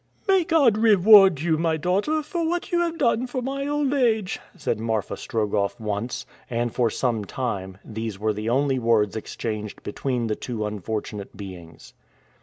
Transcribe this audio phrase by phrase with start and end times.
[0.27, 4.39] "May God reward you, my daughter, for what you have done for my old age!"
[4.57, 10.25] said Marfa Strogoff once, and for some time these were the only words exchanged between
[10.25, 11.93] the two unfortunate beings.